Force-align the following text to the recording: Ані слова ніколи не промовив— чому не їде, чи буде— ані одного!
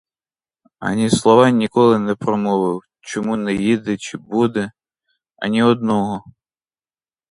Ані 0.79 1.09
слова 1.09 1.49
ніколи 1.49 1.99
не 1.99 2.15
промовив— 2.15 2.81
чому 3.01 3.35
не 3.37 3.53
їде, 3.53 3.97
чи 3.97 4.17
буде— 4.17 4.71
ані 5.41 5.63
одного! 5.63 6.23